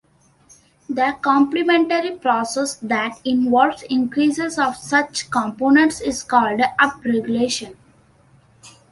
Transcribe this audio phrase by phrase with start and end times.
[0.89, 7.75] The complementary process that involves increases of such components is called upregulation.